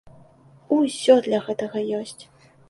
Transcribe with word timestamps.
Усё 0.77 1.17
для 1.27 1.39
гэтага 1.49 1.85
ёсць! 2.01 2.19